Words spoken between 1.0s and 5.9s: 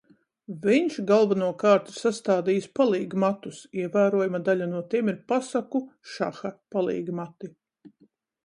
galvenokārt ir sastādījis palīgmatus, ievērojama daļa no tiem ir pasaku